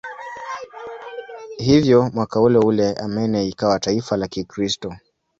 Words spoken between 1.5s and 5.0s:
Hivyo mwaka uleule Armenia ikawa taifa la Kikristo.